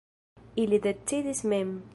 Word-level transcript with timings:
Ili 0.63 0.81
decidis 0.87 1.47
mem. 1.55 1.81